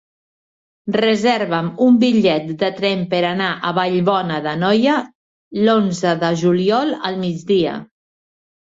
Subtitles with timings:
[0.95, 4.99] Reserva'm un bitllet de tren per anar a Vallbona d'Anoia
[5.63, 7.81] l'onze de juliol al migdia.